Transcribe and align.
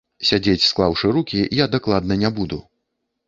Сядзець 0.27 0.63
склаўшы 0.69 1.11
рукі 1.17 1.43
я 1.63 1.67
дакладна 1.75 2.17
не 2.23 2.29
буду. 2.39 2.59